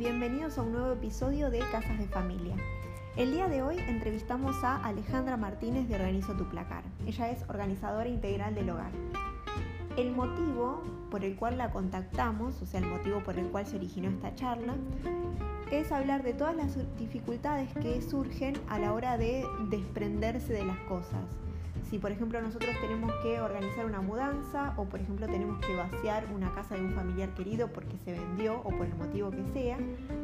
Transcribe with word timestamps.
bienvenidos 0.00 0.56
a 0.56 0.62
un 0.62 0.72
nuevo 0.72 0.92
episodio 0.92 1.50
de 1.50 1.58
Casas 1.58 1.98
de 1.98 2.06
Familia. 2.06 2.56
El 3.18 3.32
día 3.32 3.48
de 3.48 3.60
hoy 3.60 3.76
entrevistamos 3.86 4.56
a 4.64 4.82
Alejandra 4.82 5.36
Martínez 5.36 5.88
de 5.88 5.96
Organizo 5.96 6.32
Tu 6.32 6.48
Placar. 6.48 6.84
Ella 7.06 7.28
es 7.30 7.42
organizadora 7.50 8.08
integral 8.08 8.54
del 8.54 8.70
hogar. 8.70 8.92
El 9.98 10.12
motivo 10.12 10.82
por 11.10 11.22
el 11.22 11.36
cual 11.36 11.58
la 11.58 11.70
contactamos, 11.70 12.62
o 12.62 12.66
sea, 12.66 12.80
el 12.80 12.86
motivo 12.86 13.22
por 13.22 13.38
el 13.38 13.48
cual 13.48 13.66
se 13.66 13.76
originó 13.76 14.08
esta 14.08 14.34
charla, 14.34 14.74
es 15.70 15.92
hablar 15.92 16.22
de 16.22 16.32
todas 16.32 16.56
las 16.56 16.78
dificultades 16.96 17.68
que 17.74 18.00
surgen 18.00 18.54
a 18.70 18.78
la 18.78 18.94
hora 18.94 19.18
de 19.18 19.44
desprenderse 19.68 20.54
de 20.54 20.64
las 20.64 20.78
cosas 20.88 21.26
si 21.90 21.98
por 21.98 22.12
ejemplo 22.12 22.40
nosotros 22.40 22.70
tenemos 22.80 23.12
que 23.22 23.40
organizar 23.40 23.84
una 23.84 24.00
mudanza 24.00 24.74
o 24.76 24.84
por 24.84 25.00
ejemplo 25.00 25.26
tenemos 25.26 25.58
que 25.66 25.74
vaciar 25.74 26.24
una 26.32 26.54
casa 26.54 26.76
de 26.76 26.82
un 26.82 26.94
familiar 26.94 27.34
querido 27.34 27.66
porque 27.68 27.98
se 28.04 28.12
vendió 28.12 28.60
o 28.60 28.70
por 28.70 28.86
el 28.86 28.94
motivo 28.94 29.30
que 29.32 29.44
sea, 29.52 29.76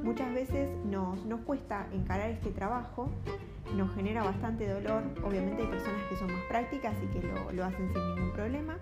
muchas 0.04 0.32
veces 0.32 0.70
nos, 0.84 1.18
cuesta 1.44 1.88
encarar 1.92 2.30
este 2.30 2.50
trabajo, 2.50 3.10
nos 3.74 3.92
genera 3.96 4.22
bastante 4.22 4.68
dolor, 4.68 5.02
obviamente 5.24 5.62
hay 5.62 5.68
personas 5.68 6.02
que 6.08 6.16
son 6.16 6.32
más 6.32 6.42
prácticas 6.48 6.94
y 7.02 7.06
que 7.08 7.26
lo, 7.26 7.52
lo 7.52 7.64
hacen 7.64 7.92
sin 7.92 8.14
ningún 8.14 8.32
problema, 8.32 8.78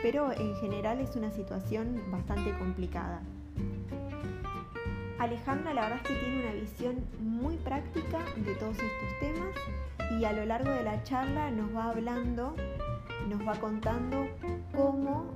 pero 0.00 0.32
en 0.32 0.54
general 0.56 1.00
es 1.00 1.16
una 1.16 1.32
situación 1.32 2.00
bastante 2.10 2.56
complicada. 2.56 3.20
Alejandra 5.20 5.74
la 5.74 5.82
verdad 5.82 5.98
es 6.02 6.08
que 6.08 6.14
tiene 6.14 6.40
una 6.40 6.52
visión 6.54 7.04
muy 7.20 7.56
práctica 7.58 8.20
de 8.36 8.54
todos 8.54 8.74
estos 8.78 9.18
temas 9.20 9.54
y 10.18 10.24
a 10.24 10.32
lo 10.32 10.46
largo 10.46 10.70
de 10.70 10.82
la 10.82 11.02
charla 11.04 11.50
nos 11.50 11.76
va 11.76 11.90
hablando, 11.90 12.56
nos 13.28 13.46
va 13.46 13.54
contando 13.60 14.26
cómo 14.74 15.26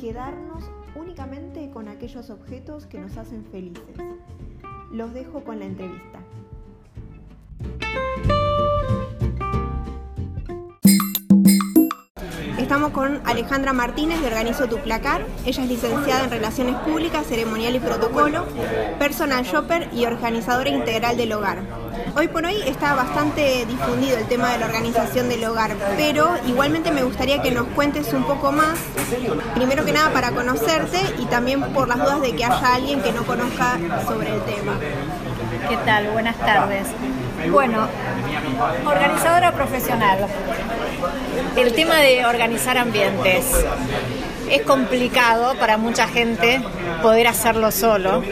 quedarnos 0.00 0.70
únicamente 0.94 1.68
con 1.72 1.88
aquellos 1.88 2.30
objetos 2.30 2.86
que 2.86 3.00
nos 3.00 3.16
hacen 3.16 3.44
felices. 3.46 3.96
Los 4.92 5.12
dejo 5.12 5.42
con 5.42 5.58
la 5.58 5.64
entrevista. 5.64 6.23
Estamos 12.74 12.90
con 12.90 13.20
Alejandra 13.24 13.72
Martínez 13.72 14.20
de 14.20 14.26
Organizo 14.26 14.66
Tu 14.66 14.78
Placar. 14.78 15.24
Ella 15.46 15.62
es 15.62 15.68
licenciada 15.68 16.24
en 16.24 16.30
Relaciones 16.30 16.74
Públicas, 16.78 17.24
Ceremonial 17.24 17.76
y 17.76 17.78
Protocolo, 17.78 18.46
personal 18.98 19.44
shopper 19.44 19.90
y 19.92 20.06
organizadora 20.06 20.70
integral 20.70 21.16
del 21.16 21.34
hogar. 21.34 21.58
Hoy 22.16 22.26
por 22.26 22.44
hoy 22.44 22.56
está 22.66 22.96
bastante 22.96 23.64
difundido 23.66 24.18
el 24.18 24.24
tema 24.24 24.50
de 24.50 24.58
la 24.58 24.66
organización 24.66 25.28
del 25.28 25.44
hogar, 25.44 25.76
pero 25.96 26.30
igualmente 26.48 26.90
me 26.90 27.04
gustaría 27.04 27.40
que 27.40 27.52
nos 27.52 27.68
cuentes 27.68 28.12
un 28.12 28.24
poco 28.24 28.50
más, 28.50 28.76
primero 29.54 29.84
que 29.84 29.92
nada 29.92 30.12
para 30.12 30.32
conocerte 30.32 30.98
y 31.20 31.26
también 31.26 31.62
por 31.72 31.86
las 31.86 31.98
dudas 31.98 32.22
de 32.22 32.34
que 32.34 32.44
haya 32.44 32.74
alguien 32.74 33.00
que 33.02 33.12
no 33.12 33.22
conozca 33.22 33.78
sobre 34.04 34.34
el 34.34 34.42
tema. 34.42 34.80
¿Qué 35.68 35.76
tal? 35.76 36.08
Buenas 36.08 36.36
tardes. 36.38 36.88
Bueno, 37.52 37.86
organizadora 38.84 39.52
profesional. 39.52 40.26
El 41.56 41.72
tema 41.72 41.96
de 41.96 42.24
organizar 42.26 42.78
ambientes. 42.78 43.44
Es 44.50 44.62
complicado 44.62 45.54
para 45.58 45.78
mucha 45.78 46.06
gente 46.06 46.60
poder 47.02 47.26
hacerlo 47.26 47.70
solo 47.70 48.22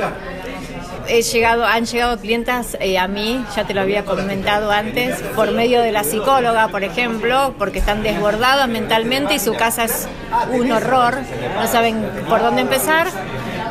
he 1.09 1.23
llegado, 1.23 1.64
han 1.64 1.84
llegado 1.84 2.19
clientas 2.19 2.77
eh, 2.81 2.98
a 2.98 3.09
mí, 3.09 3.45
ya 3.55 3.64
te 3.64 3.75
lo 3.75 3.81
había 3.81 4.05
comentado 4.05 4.70
antes, 4.70 5.20
por 5.34 5.51
medio 5.53 5.81
de 5.81 5.92
la 5.92 6.05
psicóloga, 6.05 6.69
por 6.69 6.84
ejemplo, 6.84 7.55
porque 7.59 7.79
están 7.81 8.03
desbordadas 8.03 8.69
mentalmente 8.69 9.34
y 9.34 9.39
su 9.39 9.55
casa 9.55 9.84
es 9.84 10.09
un 10.53 10.70
horror, 10.70 11.19
no 11.57 11.67
saben 11.67 12.03
por 12.29 12.41
dónde 12.41 12.62
empezar. 12.62 13.09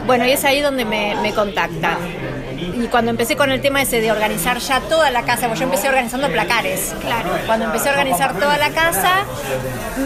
Bueno, 0.06 0.26
y 0.26 0.32
es 0.32 0.44
ahí 0.46 0.62
donde 0.62 0.86
me, 0.86 1.16
me 1.22 1.34
contactan 1.34 1.98
y 2.62 2.88
cuando 2.88 3.12
empecé 3.12 3.36
con 3.36 3.52
el 3.52 3.60
tema 3.62 3.82
ese 3.82 4.02
de 4.02 4.12
organizar 4.12 4.60
ya 4.60 4.80
toda 4.82 5.10
la 5.10 5.24
casa, 5.24 5.48
porque 5.48 5.60
yo 5.60 5.66
empecé 5.66 5.90
organizando 5.90 6.30
placares. 6.30 6.94
Claro. 7.02 7.30
Cuando 7.46 7.66
empecé 7.66 7.90
a 7.90 7.92
organizar 7.94 8.34
toda 8.40 8.58
la 8.58 8.70
casa, 8.70 9.26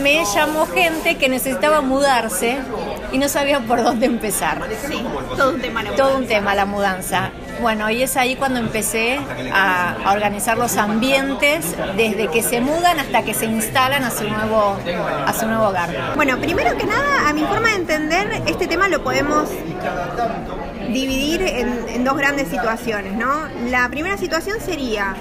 me 0.01 0.23
llamó 0.25 0.65
gente 0.65 1.15
que 1.15 1.27
necesitaba 1.27 1.81
mudarse 1.81 2.57
y 3.11 3.17
no 3.17 3.27
sabía 3.27 3.59
por 3.59 3.83
dónde 3.83 4.05
empezar. 4.05 4.61
Sí, 4.87 5.03
todo 5.35 5.51
un 5.51 5.61
tema 5.61 5.83
la 5.83 5.91
mudanza. 5.91 6.03
Todo 6.03 6.17
un 6.17 6.27
tema 6.27 6.55
la 6.55 6.65
mudanza. 6.65 7.31
Bueno, 7.61 7.89
y 7.89 8.03
es 8.03 8.17
ahí 8.17 8.35
cuando 8.35 8.59
empecé 8.59 9.19
a, 9.53 9.95
organizar 10.11 10.57
los 10.57 10.77
ambientes 10.77 11.75
desde 11.95 12.27
que 12.27 12.43
se 12.43 12.61
mudan 12.61 12.99
hasta 12.99 13.23
que 13.23 13.33
se 13.33 13.45
instalan 13.45 14.03
a 14.03 14.11
su 14.11 14.27
nuevo, 14.27 14.77
a 15.25 15.33
su 15.33 15.47
nuevo 15.47 15.67
hogar. 15.67 16.13
Bueno, 16.15 16.37
primero 16.37 16.77
que 16.77 16.85
nada, 16.85 17.29
a 17.29 17.33
mi 17.33 17.43
forma 17.43 17.69
de 17.69 17.75
entender, 17.75 18.43
este 18.45 18.67
tema 18.67 18.87
lo 18.87 19.03
podemos 19.03 19.49
dividir 20.91 21.41
en, 21.41 22.03
dos 22.03 22.17
grandes 22.17 22.49
situaciones, 22.49 23.13
¿no? 23.13 23.47
La 23.69 23.89
primera 23.89 24.17
situación 24.17 24.59
sería, 24.61 25.15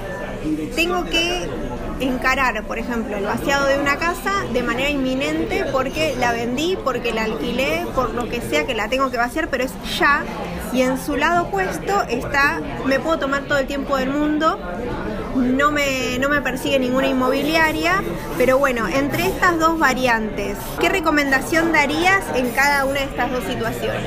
tengo 0.75 1.05
que 1.05 1.49
encarar, 2.01 2.63
por 2.65 2.79
ejemplo, 2.79 3.17
el 3.17 3.25
vaciado 3.25 3.67
de 3.67 3.79
una 3.79 3.97
casa 3.97 4.45
de 4.53 4.63
manera 4.63 4.91
inminente 4.91 5.65
porque 5.73 6.15
la 6.19 6.33
vendí, 6.33 6.77
porque 6.83 7.13
la 7.13 7.25
alquilé, 7.25 7.87
por 7.95 8.13
lo 8.13 8.29
que 8.29 8.41
sea 8.41 8.67
que 8.67 8.75
la 8.75 8.89
tengo 8.89 9.11
que 9.11 9.17
vaciar, 9.17 9.49
pero 9.49 9.65
es 9.65 9.73
ya. 9.99 10.23
Y 10.75 10.83
en 10.83 10.99
su 10.99 11.17
lado 11.17 11.45
opuesto 11.45 12.03
está, 12.09 12.61
me 12.85 12.99
puedo 12.99 13.19
tomar 13.19 13.45
todo 13.45 13.59
el 13.59 13.67
tiempo 13.67 13.97
del 13.97 14.11
mundo 14.11 14.59
no 15.35 15.71
me, 15.71 16.19
no 16.19 16.29
me 16.29 16.41
persigue 16.41 16.79
ninguna 16.79 17.09
inmobiliaria, 17.09 18.03
pero 18.39 18.59
bueno, 18.59 18.87
entre 18.89 19.27
estas 19.27 19.59
dos 19.59 19.79
variantes, 19.79 20.57
¿qué 20.81 20.89
recomendación 20.89 21.73
darías 21.73 22.25
en 22.35 22.51
cada 22.51 22.85
una 22.85 23.01
de 23.01 23.07
estas 23.07 23.31
dos 23.33 23.45
situaciones? 23.45 24.03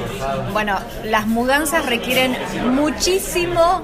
Bueno, 0.54 0.78
las 1.04 1.28
mudanzas 1.28 1.86
requieren 1.86 2.36
muchísimo 2.72 3.82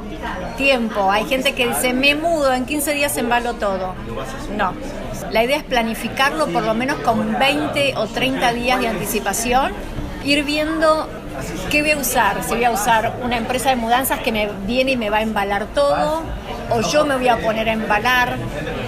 tiempo. 0.57 1.11
Hay 1.11 1.25
gente 1.25 1.53
que 1.53 1.67
dice, 1.67 1.93
me 1.93 2.15
mudo, 2.15 2.53
en 2.53 2.65
15 2.65 2.93
días 2.93 3.17
embalo 3.17 3.53
todo. 3.55 3.93
No. 4.55 4.73
La 5.31 5.43
idea 5.43 5.57
es 5.57 5.63
planificarlo 5.63 6.47
por 6.47 6.63
lo 6.63 6.73
menos 6.73 6.97
con 6.99 7.37
20 7.39 7.95
o 7.97 8.07
30 8.07 8.53
días 8.53 8.79
de 8.79 8.87
anticipación, 8.87 9.73
ir 10.23 10.43
viendo 10.43 11.07
¿Qué 11.69 11.81
voy 11.81 11.91
a 11.91 11.97
usar? 11.97 12.43
Si 12.43 12.55
voy 12.55 12.63
a 12.63 12.71
usar 12.71 13.13
una 13.23 13.37
empresa 13.37 13.69
de 13.69 13.75
mudanzas 13.75 14.19
que 14.19 14.31
me 14.31 14.49
viene 14.65 14.91
y 14.91 14.97
me 14.97 15.09
va 15.09 15.17
a 15.17 15.21
embalar 15.21 15.67
todo, 15.67 16.23
o 16.69 16.81
yo 16.81 17.05
me 17.05 17.15
voy 17.15 17.27
a 17.27 17.37
poner 17.37 17.69
a 17.69 17.73
embalar. 17.73 18.37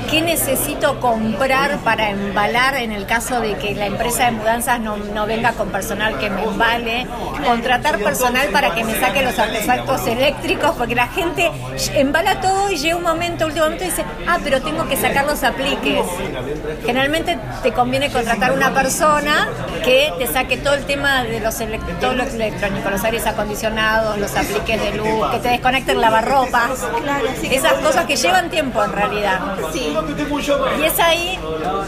¿Qué 0.09 0.21
necesito 0.21 0.99
comprar 0.99 1.79
para 1.79 2.09
embalar 2.09 2.75
en 2.75 2.91
el 2.91 3.05
caso 3.05 3.39
de 3.39 3.55
que 3.55 3.73
la 3.75 3.87
empresa 3.87 4.25
de 4.25 4.31
mudanzas 4.31 4.79
no, 4.79 4.97
no 4.97 5.25
venga 5.25 5.53
con 5.53 5.69
personal 5.69 6.17
que 6.19 6.29
me 6.29 6.43
embale? 6.43 7.07
Contratar 7.45 7.99
personal 7.99 8.47
para 8.49 8.73
que 8.73 8.83
me 8.83 8.99
saque 8.99 9.23
los 9.23 9.37
artefactos 9.37 10.07
eléctricos, 10.07 10.71
porque 10.77 10.95
la 10.95 11.07
gente 11.07 11.51
embala 11.93 12.39
todo 12.41 12.69
y 12.71 12.77
llega 12.77 12.95
un 12.95 13.03
momento, 13.03 13.45
último 13.45 13.65
momento, 13.65 13.83
y 13.83 13.87
dice, 13.87 14.05
ah, 14.27 14.39
pero 14.43 14.61
tengo 14.61 14.87
que 14.87 14.95
sacar 14.95 15.25
los 15.25 15.43
apliques. 15.43 16.05
Generalmente 16.85 17.37
te 17.63 17.71
conviene 17.71 18.11
contratar 18.11 18.51
una 18.51 18.73
persona 18.73 19.49
que 19.83 20.13
te 20.17 20.27
saque 20.27 20.57
todo 20.57 20.75
el 20.75 20.85
tema 20.85 21.23
de 21.23 21.39
los 21.39 21.59
electrónicos 21.59 21.85
electrónico, 22.33 22.89
los 22.89 23.03
aires 23.03 23.25
acondicionados, 23.25 24.17
los 24.17 24.35
apliques 24.35 24.81
de 24.81 24.97
luz, 24.97 25.31
que 25.31 25.39
te 25.39 25.49
desconecten 25.49 25.99
lavarropas, 25.99 26.71
claro, 27.01 27.25
esas 27.43 27.73
cosas 27.73 28.05
que 28.05 28.15
llevan 28.15 28.49
tiempo 28.49 28.83
en 28.83 28.91
realidad. 28.91 29.39
Sí. 29.73 29.94
Y 30.79 30.83
es 30.83 30.99
ahí 30.99 31.39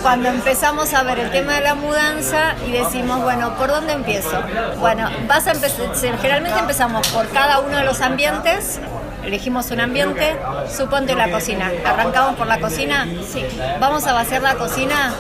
cuando 0.02 0.30
empezamos 0.30 0.94
a 0.94 1.04
ver 1.04 1.20
el 1.20 1.32
tema 1.32 1.54
de 1.54 1.62
la 1.62 1.76
mudanza 1.76 2.56
y 2.68 2.72
decimos, 2.72 3.22
bueno, 3.22 3.56
¿por 3.56 3.70
dónde 3.70 3.94
empiezo? 3.94 4.42
Bueno, 4.80 5.10
vas 5.28 5.48
a 5.48 5.52
empezar, 5.52 5.88
generalmente 6.22 6.60
empezamos 6.60 7.08
por 7.10 7.28
cada 7.30 7.60
uno 7.60 7.78
de 7.78 7.84
los 7.84 8.02
ambientes 8.02 8.80
elegimos 9.28 9.72
un 9.72 9.82
ambiente, 9.82 10.38
suponte 10.74 11.14
la 11.14 11.30
cocina. 11.30 11.70
¿Arrancamos 11.86 12.36
por 12.36 12.48
la 12.48 12.60
cocina? 12.60 13.06
Sí. 13.30 13.46
¿Vamos 13.80 14.08
a 14.08 14.14
vaciar 14.14 14.42
la 14.42 14.56
cocina? 14.56 15.14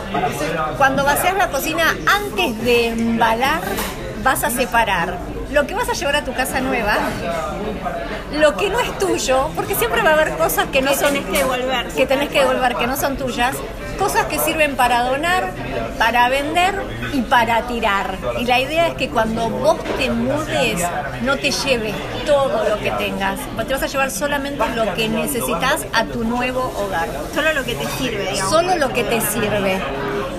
Cuando 0.77 1.03
vacias 1.03 1.35
la 1.35 1.49
cocina, 1.49 1.93
antes 2.05 2.63
de 2.63 2.87
embalar, 2.87 3.61
vas 4.23 4.45
a 4.45 4.49
separar 4.49 5.17
lo 5.57 5.65
que 5.65 5.73
vas 5.73 5.89
a 5.89 5.93
llevar 5.93 6.15
a 6.17 6.23
tu 6.23 6.35
casa 6.35 6.61
nueva, 6.61 6.97
lo 8.31 8.55
que 8.57 8.69
no 8.69 8.79
es 8.79 8.95
tuyo, 8.99 9.49
porque 9.55 9.73
siempre 9.73 10.03
va 10.03 10.11
a 10.11 10.13
haber 10.13 10.37
cosas 10.37 10.67
que 10.67 10.83
no 10.83 10.93
son 10.93 11.13
tenés 11.13 11.25
que 11.25 11.37
devolver, 11.39 11.87
que 11.87 12.05
tenés 12.05 12.29
que 12.29 12.39
devolver, 12.41 12.75
que 12.75 12.85
no 12.85 12.95
son 12.95 13.17
tuyas, 13.17 13.55
cosas 13.97 14.27
que 14.27 14.37
sirven 14.37 14.75
para 14.75 15.01
donar, 15.01 15.51
para 15.97 16.29
vender 16.29 16.75
y 17.11 17.21
para 17.21 17.63
tirar. 17.63 18.19
Y 18.39 18.45
la 18.45 18.59
idea 18.59 18.89
es 18.89 18.93
que 18.93 19.09
cuando 19.09 19.49
vos 19.49 19.83
te 19.97 20.11
mudes, 20.11 20.79
no 21.23 21.37
te 21.37 21.49
lleves 21.49 21.95
todo 22.27 22.69
lo 22.69 22.77
que 22.77 22.91
tengas, 22.91 23.39
te 23.67 23.73
vas 23.73 23.81
a 23.81 23.87
llevar 23.87 24.11
solamente 24.11 24.63
lo 24.75 24.93
que 24.93 25.09
necesitas 25.09 25.87
a 25.91 26.05
tu 26.05 26.23
nuevo 26.23 26.71
hogar. 26.77 27.09
Solo 27.33 27.51
lo 27.53 27.63
que 27.63 27.73
te 27.73 27.87
sirve, 27.97 28.29
digamos. 28.29 28.51
Solo 28.51 28.75
lo 28.75 28.93
que 28.93 29.03
te 29.05 29.19
sirve. 29.21 29.81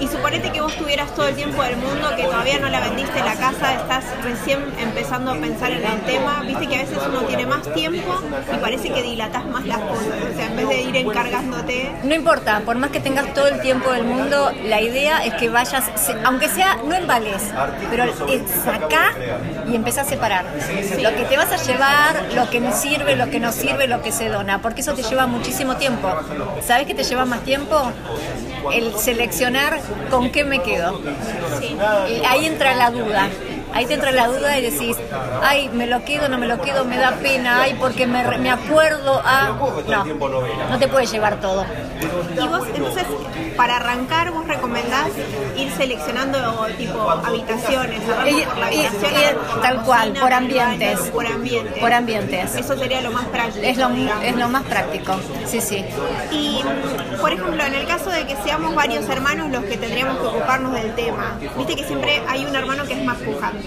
Y 0.00 0.06
suponete 0.06 0.52
que 0.52 0.60
vos 0.60 0.74
tuvieras 0.76 1.12
todo 1.14 1.28
el 1.28 1.34
tiempo 1.34 1.62
del 1.62 1.76
mundo, 1.76 2.14
que 2.16 2.24
todavía 2.24 2.58
no 2.58 2.68
la 2.68 2.80
vendiste 2.80 3.18
la 3.20 3.34
casa, 3.34 3.74
estás 3.74 4.04
recién 4.22 4.60
empezando 4.78 5.32
a 5.32 5.34
pensar 5.34 5.72
en 5.72 5.84
el 5.84 6.00
tema, 6.02 6.42
viste 6.46 6.66
que 6.68 6.76
a 6.76 6.78
veces 6.78 6.98
uno 7.08 7.22
tiene 7.22 7.46
más 7.46 7.62
tiempo 7.74 8.20
y 8.52 8.56
parece 8.58 8.90
que 8.90 9.02
dilatas 9.02 9.44
más 9.46 9.66
las 9.66 9.78
cosas, 9.78 10.06
o 10.06 10.36
sea, 10.36 10.46
en 10.46 10.56
vez 10.56 10.68
de 10.68 10.82
ir 10.82 10.96
encargándote. 10.96 11.92
No 12.04 12.14
importa, 12.14 12.60
por 12.60 12.76
más 12.76 12.90
que 12.90 13.00
tengas 13.00 13.34
todo 13.34 13.48
el 13.48 13.60
tiempo 13.60 13.90
del 13.92 14.04
mundo, 14.04 14.52
la 14.64 14.80
idea 14.80 15.24
es 15.24 15.34
que 15.34 15.48
vayas, 15.50 15.90
aunque 16.24 16.48
sea, 16.48 16.76
no 16.84 16.94
en 16.94 17.06
vales, 17.06 17.42
pero 17.90 18.04
saca 18.64 19.12
y 19.68 19.74
empieza 19.74 20.02
a 20.02 20.04
separar. 20.04 20.44
Lo 21.00 21.14
que 21.16 21.24
te 21.24 21.36
vas 21.36 21.52
a 21.52 21.56
llevar, 21.56 22.32
lo 22.34 22.48
que 22.50 22.60
no 22.60 22.72
sirve, 22.72 23.16
lo 23.16 23.30
que 23.30 23.40
no 23.40 23.52
sirve, 23.52 23.88
lo 23.88 24.02
que 24.02 24.12
se 24.12 24.28
dona, 24.28 24.62
porque 24.62 24.82
eso 24.82 24.94
te 24.94 25.02
lleva 25.02 25.26
muchísimo 25.26 25.76
tiempo. 25.76 26.08
¿Sabes 26.64 26.86
qué 26.86 26.94
te 26.94 27.02
lleva 27.02 27.24
más 27.24 27.40
tiempo? 27.40 27.92
El 28.72 28.94
seleccionar 28.96 29.80
con 30.10 30.30
qué 30.30 30.44
me 30.44 30.62
quedo. 30.62 31.00
Ahí 32.26 32.46
entra 32.46 32.74
la 32.74 32.90
duda. 32.90 33.28
Ahí 33.74 33.86
te 33.86 33.94
entra 33.94 34.12
la 34.12 34.28
duda 34.28 34.58
y 34.58 34.62
decís, 34.62 34.96
ay, 35.42 35.68
me 35.72 35.86
lo 35.86 36.04
quedo, 36.04 36.28
no 36.28 36.38
me 36.38 36.46
lo 36.46 36.60
quedo, 36.60 36.84
me 36.84 36.96
da 36.96 37.12
pena, 37.12 37.62
ay, 37.62 37.76
porque 37.78 38.06
me, 38.06 38.38
me 38.38 38.50
acuerdo 38.50 39.20
a... 39.24 39.56
No, 39.88 40.04
no 40.70 40.78
te 40.78 40.88
puedes 40.88 41.10
llevar 41.10 41.40
todo. 41.40 41.64
Y 42.40 42.48
vos, 42.48 42.62
entonces, 42.74 43.04
para 43.56 43.76
arrancar, 43.76 44.30
vos 44.32 44.46
recomendás 44.46 45.08
ir 45.56 45.70
seleccionando 45.72 46.38
tipo 46.76 47.10
habitaciones, 47.10 48.00
por 48.02 49.62
tal 49.62 49.82
cual, 49.82 50.12
por 50.12 50.32
ambientes. 50.32 50.98
por 51.10 51.26
ambientes. 51.26 51.78
Por 51.78 51.92
ambientes. 51.92 52.54
Eso 52.54 52.76
sería 52.76 53.00
lo 53.00 53.10
más 53.10 53.26
práctico. 53.26 53.66
Es 53.66 53.76
lo, 53.76 53.88
es 53.88 54.36
lo 54.36 54.48
más 54.48 54.64
práctico, 54.64 55.16
sí, 55.46 55.60
sí. 55.60 55.84
Y, 56.30 56.60
por 57.20 57.32
ejemplo, 57.32 57.64
en 57.64 57.74
el 57.74 57.86
caso 57.86 58.10
de 58.10 58.26
que 58.26 58.36
seamos 58.44 58.74
varios 58.74 59.08
hermanos 59.08 59.50
los 59.50 59.64
que 59.64 59.76
tendríamos 59.76 60.18
que 60.18 60.26
ocuparnos 60.26 60.72
del 60.74 60.94
tema, 60.94 61.38
viste 61.56 61.76
que 61.76 61.84
siempre 61.84 62.22
hay 62.28 62.44
un 62.44 62.54
hermano 62.54 62.84
que 62.84 62.94
es 62.94 63.04
más 63.04 63.18
pujante, 63.18 63.57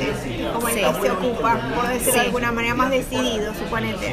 como 0.54 0.68
el 0.68 0.76
que 0.76 1.02
se 1.02 1.12
ocupa, 1.12 1.60
por 1.76 1.88
decirlo 1.88 2.14
de 2.14 2.20
alguna 2.22 2.52
manera, 2.52 2.76
más 2.76 2.92
decidido, 2.92 3.54
suponete. 3.54 4.12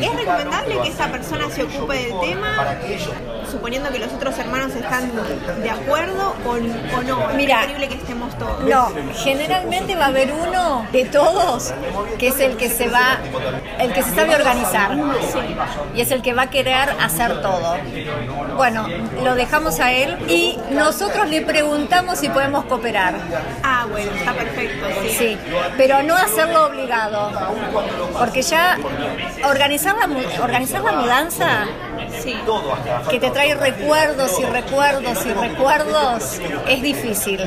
¿Es 0.00 0.14
recomendable 0.14 0.80
que 0.82 0.88
esa 0.88 1.10
persona 1.10 1.50
se 1.50 1.64
ocupe 1.64 1.94
del 1.94 2.20
tema? 2.20 2.76
suponiendo 3.50 3.90
que 3.90 3.98
los 3.98 4.12
otros 4.12 4.38
hermanos 4.38 4.74
están 4.74 5.10
de 5.62 5.70
acuerdo 5.70 6.34
o, 6.44 6.56
no. 7.02 7.28
Mira, 7.36 7.60
es 7.60 7.66
preferible 7.66 7.88
que 7.88 7.94
estemos 7.94 8.36
todos. 8.38 8.64
No, 8.64 8.92
generalmente 9.14 9.94
va 9.94 10.06
a 10.06 10.08
haber 10.08 10.32
uno 10.32 10.86
de 10.92 11.04
todos 11.04 11.72
que 12.18 12.28
es 12.28 12.40
el 12.40 12.56
que 12.56 12.68
se 12.68 12.88
va, 12.88 13.18
el 13.78 13.92
que 13.92 14.02
se 14.02 14.14
sabe 14.14 14.34
organizar 14.34 14.96
y 15.94 16.00
es 16.00 16.10
el 16.10 16.22
que 16.22 16.34
va 16.34 16.42
a 16.42 16.50
querer 16.50 16.90
hacer 17.00 17.40
todo. 17.40 17.76
Bueno, 18.56 18.86
lo 19.22 19.34
dejamos 19.34 19.80
a 19.80 19.92
él 19.92 20.16
y 20.28 20.58
nosotros 20.70 21.28
le 21.28 21.42
preguntamos 21.42 22.18
si 22.18 22.28
podemos 22.28 22.64
cooperar. 22.64 23.14
Ah, 23.62 23.86
bueno, 23.90 24.10
está 24.12 24.32
perfecto. 24.32 24.86
Sí, 25.02 25.15
sí 25.18 25.36
pero 25.76 26.02
no 26.02 26.14
hacerlo 26.14 26.66
obligado, 26.66 27.30
porque 28.18 28.42
ya 28.42 28.78
organizar 29.44 29.96
la, 29.96 30.42
organizar 30.42 30.82
la 30.82 30.92
mudanza 30.92 31.66
que 33.10 33.20
te 33.20 33.30
trae 33.30 33.54
recuerdos 33.54 34.38
y 34.40 34.44
recuerdos 34.44 35.26
y 35.26 35.32
recuerdos, 35.32 36.40
es 36.68 36.82
difícil. 36.82 37.40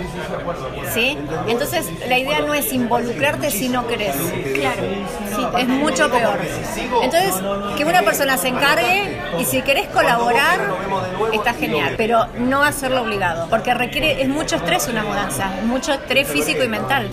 ¿Sí? 0.93 1.17
Entonces, 1.47 1.87
la 2.07 2.17
idea 2.17 2.41
no 2.41 2.53
es 2.53 2.71
involucrarte 2.71 3.51
si 3.51 3.69
no 3.69 3.87
querés. 3.87 4.15
Claro. 4.15 4.83
Sí, 5.35 5.47
es 5.57 5.67
mucho 5.67 6.09
peor. 6.09 6.39
Entonces, 7.01 7.35
que 7.77 7.85
una 7.85 8.03
persona 8.03 8.37
se 8.37 8.49
encargue 8.49 9.19
y 9.39 9.45
si 9.45 9.61
querés 9.61 9.87
colaborar, 9.87 10.59
está 11.33 11.53
genial, 11.53 11.95
pero 11.97 12.27
no 12.37 12.63
hacerlo 12.63 13.01
obligado, 13.01 13.47
porque 13.49 13.73
requiere, 13.73 14.21
es 14.21 14.29
mucho 14.29 14.57
estrés 14.57 14.87
una 14.87 15.03
mudanza, 15.03 15.47
mucho 15.63 15.93
estrés 15.93 16.27
físico 16.27 16.63
y 16.63 16.67
mental. 16.67 17.09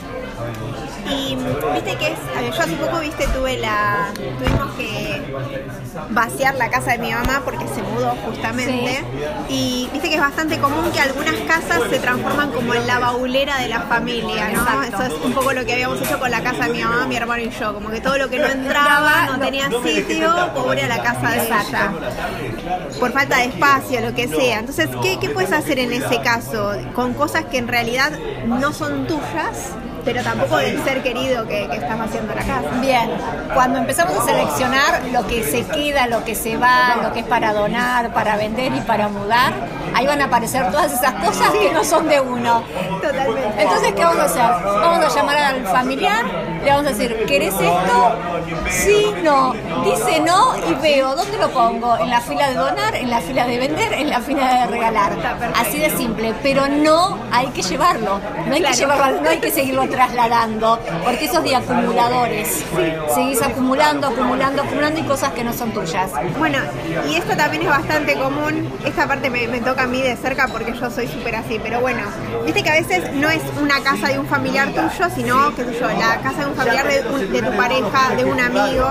Y 1.08 1.36
viste 1.36 1.96
que 1.96 2.12
es, 2.12 2.18
yo 2.56 2.62
hace 2.62 2.76
poco, 2.76 2.98
viste, 2.98 3.26
tuve 3.28 3.58
la, 3.58 4.08
tuvimos 4.38 4.74
que 4.74 5.22
vaciar 6.10 6.56
la 6.56 6.68
casa 6.68 6.92
de 6.92 6.98
mi 6.98 7.12
mamá 7.12 7.42
porque 7.44 7.66
se 7.68 7.82
mudó 7.82 8.10
justamente. 8.24 9.04
Y 9.48 9.88
viste 9.92 10.08
que 10.08 10.16
es 10.16 10.20
bastante 10.20 10.58
común 10.58 10.90
que 10.92 11.00
algunas 11.00 11.34
casas 11.46 11.82
se 11.90 11.98
transforman 12.00 12.50
como 12.50 12.74
en 12.74 12.86
la 12.86 12.98
baulera 12.98 13.58
de 13.58 13.68
la 13.68 13.82
familia, 13.82 14.50
¿no? 14.50 14.82
Eso 14.82 15.02
es 15.02 15.24
un 15.24 15.32
poco 15.32 15.52
lo 15.52 15.64
que 15.64 15.74
habíamos 15.74 16.00
hecho 16.02 16.18
con 16.18 16.30
la 16.30 16.42
casa 16.42 16.66
de 16.66 16.72
mi 16.72 16.82
mamá, 16.82 17.06
mi 17.06 17.16
hermano 17.16 17.42
y 17.42 17.50
yo. 17.50 17.72
Como 17.72 17.90
que 17.90 18.00
todo 18.00 18.18
lo 18.18 18.28
que 18.28 18.38
no 18.38 18.46
entraba, 18.50 19.26
no 19.26 19.38
tenía 19.38 19.70
sitio, 19.84 20.34
pobre 20.54 20.82
a 20.82 20.88
la 20.88 21.02
casa 21.02 21.30
de 21.30 21.46
ella. 21.46 21.92
Por 22.98 23.12
falta 23.12 23.38
de 23.38 23.44
espacio, 23.44 24.00
lo 24.00 24.14
que 24.14 24.26
sea. 24.26 24.58
Entonces, 24.58 24.88
¿qué, 25.02 25.18
qué 25.20 25.30
puedes 25.30 25.52
hacer 25.52 25.78
en 25.78 25.92
ese 25.92 26.20
caso? 26.20 26.72
Con 26.94 27.14
cosas 27.14 27.44
que 27.44 27.58
en 27.58 27.68
realidad 27.68 28.10
no 28.46 28.72
son 28.72 29.06
tuyas 29.06 29.72
pero 30.06 30.22
tampoco 30.22 30.56
del 30.58 30.82
ser 30.84 31.02
querido 31.02 31.46
que, 31.48 31.68
que 31.68 31.76
estás 31.76 32.00
haciendo 32.00 32.32
la 32.32 32.40
casa. 32.40 32.70
Bien, 32.80 33.10
cuando 33.52 33.80
empezamos 33.80 34.16
a 34.16 34.24
seleccionar 34.24 35.02
lo 35.12 35.26
que 35.26 35.42
se 35.42 35.66
queda, 35.66 36.06
lo 36.06 36.24
que 36.24 36.36
se 36.36 36.56
va, 36.56 36.96
lo 37.02 37.12
que 37.12 37.20
es 37.20 37.26
para 37.26 37.52
donar, 37.52 38.14
para 38.14 38.36
vender 38.36 38.72
y 38.72 38.80
para 38.82 39.08
mudar, 39.08 39.52
ahí 39.94 40.06
van 40.06 40.22
a 40.22 40.26
aparecer 40.26 40.70
todas 40.70 40.92
esas 40.92 41.12
cosas 41.14 41.50
que 41.50 41.72
no 41.72 41.82
son 41.82 42.08
de 42.08 42.20
uno. 42.20 42.62
Totalmente. 43.02 43.62
Entonces, 43.62 43.92
¿qué 43.94 44.04
vamos 44.04 44.20
a 44.20 44.24
hacer? 44.26 44.64
Vamos 44.64 45.04
a 45.04 45.16
llamar 45.16 45.36
al 45.38 45.66
familiar, 45.66 46.24
le 46.66 46.72
vamos 46.72 46.86
a 46.86 46.90
decir, 46.90 47.24
¿querés 47.26 47.54
esto? 47.54 48.16
Sí, 48.70 49.06
no. 49.22 49.54
Dice 49.84 50.20
no 50.20 50.56
y 50.68 50.74
veo, 50.82 51.14
¿dónde 51.14 51.38
lo 51.38 51.48
pongo? 51.50 51.96
¿En 51.96 52.10
la 52.10 52.20
fila 52.20 52.48
de 52.48 52.54
donar? 52.54 52.96
¿En 52.96 53.08
la 53.08 53.20
fila 53.20 53.46
de 53.46 53.58
vender? 53.58 53.92
¿En 53.92 54.10
la 54.10 54.20
fila 54.20 54.52
de 54.52 54.66
regalar? 54.66 55.12
Así 55.54 55.78
de 55.78 55.90
simple, 55.90 56.34
pero 56.42 56.66
no 56.66 57.18
hay 57.30 57.46
que 57.48 57.62
llevarlo. 57.62 58.20
No 58.46 58.54
hay 58.54 58.62
que 58.62 58.72
llevarlo, 58.72 59.20
no 59.20 59.28
hay 59.28 59.38
que 59.38 59.52
seguirlo 59.52 59.88
trasladando, 59.88 60.80
porque 61.04 61.26
esos 61.26 61.44
de 61.44 61.54
acumuladores. 61.54 62.64
Seguís 63.14 63.40
acumulando, 63.42 64.08
acumulando, 64.08 64.62
acumulando 64.62 65.00
y 65.00 65.04
cosas 65.04 65.32
que 65.32 65.44
no 65.44 65.52
son 65.52 65.70
tuyas. 65.70 66.10
Bueno, 66.36 66.58
y 67.08 67.14
esto 67.14 67.36
también 67.36 67.62
es 67.62 67.68
bastante 67.68 68.14
común. 68.14 68.72
Esta 68.84 69.06
parte 69.06 69.30
me, 69.30 69.60
toca 69.60 69.84
a 69.84 69.86
mí 69.86 70.02
de 70.02 70.16
cerca 70.16 70.48
porque 70.48 70.72
yo 70.72 70.90
soy 70.90 71.06
súper 71.06 71.36
así, 71.36 71.60
pero 71.62 71.80
bueno, 71.80 72.02
viste 72.44 72.64
que 72.64 72.70
a 72.70 72.74
veces 72.74 73.12
no 73.14 73.30
es 73.30 73.42
una 73.62 73.80
casa 73.84 74.08
de 74.08 74.18
un 74.18 74.26
familiar 74.26 74.68
tuyo, 74.70 75.08
sino, 75.14 75.54
que 75.54 75.64
yo, 75.78 75.88
la 75.88 76.16
casa 76.22 76.40
de 76.40 76.46
un 76.46 76.55
familiar 76.56 76.88
de, 76.88 77.42
tu 77.42 77.56
pareja, 77.56 78.14
de 78.16 78.24
un 78.24 78.40
amigo 78.40 78.86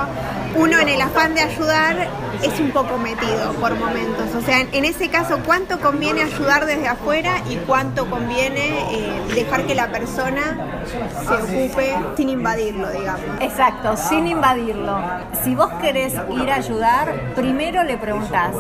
uno 0.58 0.80
en 0.80 0.88
el 0.88 1.02
afán 1.02 1.36
de 1.36 1.42
ayudar 1.42 2.08
es 2.42 2.60
un 2.60 2.72
poco 2.72 2.98
metido 2.98 3.52
por 3.60 3.76
momentos. 3.76 4.34
O 4.36 4.42
sea, 4.42 4.62
en 4.62 4.86
ese 4.86 5.10
caso, 5.10 5.40
¿cuánto 5.46 5.80
conviene 5.80 6.24
ayudar 6.24 6.66
desde 6.66 6.88
afuera 6.88 7.42
y 7.50 7.58
cuánto 7.58 8.10
conviene 8.10 8.80
eh, 8.92 9.22
dejar 9.34 9.66
que 9.66 9.76
la 9.76 9.92
persona 9.92 10.82
se 11.28 11.34
ocupe 11.34 11.96
sin 12.16 12.30
invadirlo, 12.30 12.90
digamos? 12.90 13.42
Exacto, 13.42 13.98
sin 13.98 14.28
invadirlo. 14.28 14.98
Si 15.44 15.56
vos 15.56 15.72
querés 15.82 16.14
ir 16.14 16.50
a 16.50 16.56
ayudar, 16.56 17.34
primero 17.36 17.84
le 17.84 17.98
preguntás, 17.98 18.54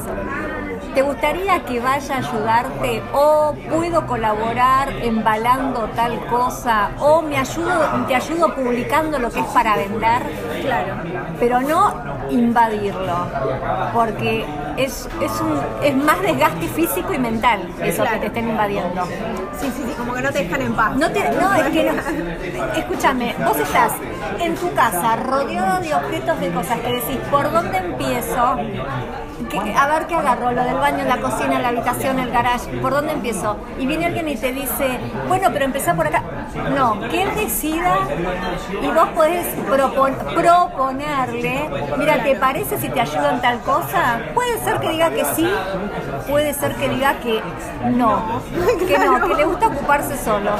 ¿Te 0.96 1.02
gustaría 1.02 1.60
que 1.66 1.82
vaya 1.82 2.16
a 2.16 2.18
ayudarte 2.20 3.04
o 3.12 3.54
puedo 3.70 4.08
colaborar 4.08 4.94
embalando 5.02 5.90
tal 5.94 6.26
cosa 6.28 6.90
o 7.00 7.22
me 7.22 7.36
ayudo, 7.38 8.06
te 8.08 8.16
ayudo 8.16 8.56
publicando 8.56 9.20
lo 9.20 9.30
que 9.30 9.42
es 9.42 9.46
para 9.48 9.75
vender? 9.75 10.22
Claro. 10.62 10.96
Pero 11.38 11.60
no 11.60 11.94
invadirlo, 12.29 13.27
porque 13.94 14.46
es, 14.77 15.08
es, 15.22 15.41
un, 15.41 15.60
es 15.84 15.96
más 15.96 16.22
desgaste 16.22 16.67
físico 16.67 17.13
y 17.13 17.20
mental 17.20 17.67
eso 17.84 18.03
que 18.03 18.20
te 18.20 18.25
estén 18.27 18.50
invadiendo. 18.50 19.05
Sí, 19.58 19.72
sí, 19.75 19.84
sí, 19.88 19.94
como 19.98 20.13
que 20.13 20.22
no 20.22 20.32
te 20.32 20.39
dejan 20.39 20.62
en 20.62 20.74
paz. 20.74 20.96
No, 20.96 21.12
te, 21.12 21.20
no 21.32 21.53
es 21.53 21.67
que 21.70 21.91
no. 21.91 22.74
Escúchame, 22.75 23.36
vos 23.46 23.58
estás 23.58 23.94
en 24.39 24.55
tu 24.55 24.74
casa 24.74 25.15
rodeado 25.17 25.82
de 25.82 25.96
objetos 25.96 26.39
de 26.39 26.51
cosas 26.51 26.79
que 26.79 26.94
decís, 26.94 27.17
¿por 27.32 27.51
dónde 27.51 27.77
empiezo? 27.77 28.58
a 29.77 29.88
ver 29.88 30.08
qué 30.08 30.15
agarro, 30.15 30.51
lo 30.51 30.63
del 30.63 30.75
baño, 30.75 31.05
la 31.05 31.17
cocina, 31.17 31.60
la 31.60 31.70
habitación, 31.70 32.20
el 32.20 32.32
garage, 32.32 32.70
¿por 32.77 32.94
dónde 32.94 33.13
empiezo? 33.13 33.58
Y 33.79 33.86
viene 33.86 34.08
alguien 34.08 34.27
y 34.29 34.36
te 34.36 34.51
dice, 34.51 35.00
bueno, 35.27 35.50
pero 35.51 35.65
empezá 35.65 35.94
por 35.94 36.08
acá. 36.08 36.24
No, 36.76 37.00
que 37.10 37.24
él 37.24 37.36
decida 37.36 38.00
y 38.82 38.88
vos 38.88 39.10
podés 39.10 39.46
proponerle, 40.34 41.70
mira, 41.98 42.24
¿te 42.24 42.36
parece 42.36 42.78
si 42.78 42.90
te 42.90 43.02
ayudo 43.02 43.30
en 43.30 43.42
tal 43.42 43.60
cosa? 43.60 44.20
Puede 44.34 44.58
ser 44.60 44.80
que 44.80 44.90
diga 44.90 45.10
que 45.10 45.26
sí, 45.26 45.48
puede 46.30 46.54
ser 46.54 46.76
que 46.76 46.90
diga 46.90 47.20
que 47.20 47.42
no, 47.92 48.42
que 48.88 48.98
no, 48.98 49.28
que 49.28 49.36
le 49.36 49.46
gusta 49.46 49.68
ocuparse 49.68 50.18
solo 50.18 50.52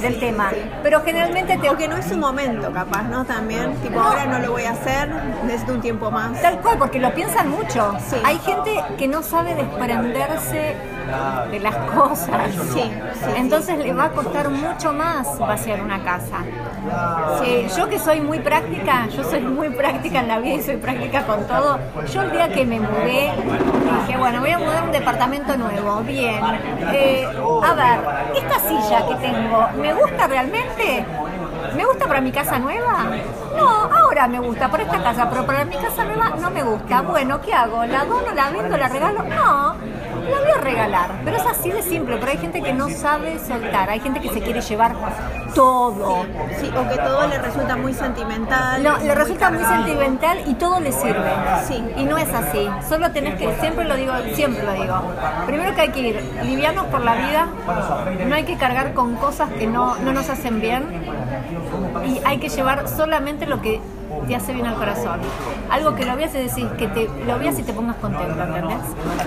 del 0.00 0.18
tema. 0.18 0.50
Pero 0.82 1.02
generalmente 1.02 1.56
te... 1.56 1.68
Porque 1.68 1.86
no 1.86 1.96
es 1.96 2.06
su 2.06 2.16
momento, 2.16 2.72
capaz, 2.72 3.04
¿no? 3.04 3.24
También, 3.24 3.74
tipo, 3.76 4.00
ahora 4.00 4.26
no 4.26 4.40
lo 4.40 4.52
voy 4.52 4.64
a 4.64 4.72
hacer, 4.72 5.08
necesito 5.44 5.72
un 5.72 5.80
tiempo 5.80 6.10
más. 6.10 6.42
Tal 6.42 6.58
cual, 6.58 6.78
porque 6.78 6.98
lo 6.98 7.14
piensan 7.14 7.48
mucho. 7.48 7.96
Hay 8.24 8.38
gente 8.40 8.82
que 8.98 9.06
no 9.06 9.22
sabe 9.22 9.54
desprenderse 9.54 10.74
de 11.50 11.60
las 11.60 11.76
cosas. 11.76 12.54
Sí, 12.72 12.90
Entonces 13.36 13.78
le 13.78 13.92
va 13.92 14.04
a 14.04 14.10
costar 14.10 14.48
mucho 14.48 14.92
más 14.92 15.38
vaciar 15.38 15.82
una 15.82 16.02
casa. 16.02 16.38
yo 17.76 17.88
que 17.88 17.98
soy 17.98 18.20
muy 18.20 18.38
práctica, 18.40 19.06
yo 19.08 19.24
soy 19.24 19.40
muy 19.40 19.70
práctica 19.70 20.20
en 20.20 20.28
la 20.28 20.38
vida 20.38 20.54
y 20.54 20.62
soy 20.62 20.76
práctica 20.76 21.22
con 21.22 21.46
todo. 21.46 21.78
Yo 22.12 22.22
el 22.22 22.32
día 22.32 22.48
que 22.48 22.64
me 22.64 22.80
mudé 22.80 23.32
dije, 24.06 24.18
bueno, 24.18 24.40
voy 24.40 24.50
a 24.50 24.58
mudar 24.58 24.84
un 24.84 24.92
departamento 24.92 25.56
nuevo, 25.56 26.00
bien. 26.00 26.40
Eh, 26.92 27.26
a 27.26 27.74
ver, 27.74 28.36
esta 28.36 28.58
silla 28.60 29.06
que 29.06 29.14
tengo, 29.16 29.68
¿me 29.76 29.92
gusta 29.94 30.26
realmente? 30.26 31.04
¿Me 31.76 31.84
gusta 31.84 32.06
para 32.06 32.20
mi 32.20 32.32
casa 32.32 32.58
nueva? 32.58 33.06
No, 33.56 33.68
ahora 33.68 34.26
me 34.26 34.40
gusta 34.40 34.68
para 34.70 34.82
esta 34.82 35.02
casa, 35.02 35.28
pero 35.30 35.46
para 35.46 35.64
mi 35.64 35.76
casa 35.76 36.04
nueva 36.04 36.30
no 36.40 36.50
me 36.50 36.62
gusta. 36.62 37.02
Bueno, 37.02 37.40
¿qué 37.40 37.52
hago? 37.54 37.84
¿La 37.84 38.04
dono, 38.04 38.32
la 38.34 38.50
vendo, 38.50 38.76
la 38.76 38.88
regalo? 38.88 39.22
No, 39.22 39.74
la 40.28 40.40
voy 40.40 40.50
a 40.50 40.60
regalar. 40.60 41.10
Pero 41.24 41.36
es 41.36 41.46
así 41.46 41.70
de 41.70 41.82
simple, 41.82 42.16
pero 42.18 42.30
hay 42.30 42.38
gente 42.38 42.62
que 42.62 42.72
no 42.72 42.88
sabe 42.90 43.38
soltar, 43.38 43.90
hay 43.90 44.00
gente 44.00 44.20
que 44.20 44.28
se 44.28 44.40
quiere 44.40 44.60
llevar 44.60 44.94
todo. 45.54 46.24
Sí, 46.58 46.70
o 46.76 46.88
que 46.88 46.96
todo 46.96 47.26
le 47.26 47.38
resulta 47.38 47.76
muy 47.76 47.94
sentimental. 47.94 48.82
No, 48.82 48.98
le 48.98 49.14
resulta 49.14 49.50
muy 49.50 49.64
sentimental 49.64 50.38
y 50.46 50.54
todo 50.54 50.80
le 50.80 50.92
sirve. 50.92 51.30
Sí. 51.66 51.82
Y 51.96 52.04
no 52.04 52.18
es 52.18 52.32
así. 52.32 52.68
Solo 52.88 53.10
tenés 53.10 53.34
que, 53.34 53.52
siempre 53.60 53.84
lo 53.84 53.96
digo, 53.96 54.12
siempre 54.34 54.62
lo 54.64 54.72
digo. 54.72 55.02
Primero 55.46 55.74
que 55.74 55.80
hay 55.80 55.88
que 55.90 56.00
ir 56.00 56.32
livianos 56.44 56.86
por 56.86 57.04
la 57.04 57.14
vida, 57.14 57.48
no 58.26 58.34
hay 58.34 58.44
que 58.44 58.56
cargar 58.56 58.94
con 58.94 59.16
cosas 59.16 59.50
que 59.50 59.66
no, 59.66 59.96
no 59.96 60.12
nos 60.12 60.28
hacen 60.28 60.60
bien 60.60 60.84
y 62.06 62.20
hay 62.24 62.38
que 62.38 62.48
llevar 62.48 62.88
solamente 62.88 63.46
lo 63.46 63.60
que 63.60 63.80
te 64.26 64.36
hace 64.36 64.52
bien 64.52 64.66
al 64.66 64.74
corazón. 64.74 65.20
Algo 65.70 65.94
que 65.94 66.04
lo 66.04 66.16
veas 66.16 66.34
y 66.34 66.38
decís, 66.38 66.66
que 66.78 66.88
te 66.88 67.08
lo 67.26 67.38
veas 67.38 67.58
y 67.58 67.62
te 67.62 67.72
pongas 67.72 67.96
contento, 67.96 68.42
¿entendés? 68.42 68.78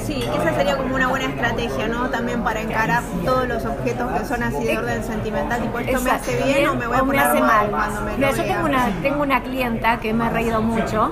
Sí, 0.03 0.23
esa 0.23 0.53
sería 0.55 0.77
como 0.77 0.95
una 0.95 1.07
buena 1.07 1.25
estrategia, 1.25 1.87
¿no? 1.87 2.09
También 2.09 2.43
para 2.43 2.61
encarar 2.61 3.03
todos 3.25 3.47
los 3.47 3.65
objetos 3.65 4.11
que 4.11 4.25
son 4.25 4.43
así 4.43 4.63
de 4.63 4.77
orden 4.77 5.03
sentimental, 5.03 5.61
tipo, 5.61 5.79
esto 5.79 6.01
me 6.01 6.11
hace 6.11 6.43
bien 6.43 6.67
o 6.67 6.75
me 6.75 6.87
voy 6.87 6.97
a 6.97 6.99
poner 6.99 7.21
hace 7.21 7.41
mal. 7.41 7.69
cuando 7.69 8.01
me 8.01 8.17
Mira, 8.17 8.31
yo 8.31 8.43
tengo 8.43 8.65
una, 8.65 8.89
tengo 9.01 9.21
una 9.23 9.43
clienta 9.43 9.99
que 9.99 10.13
me 10.13 10.25
ha 10.25 10.29
reído 10.29 10.61
mucho, 10.61 11.11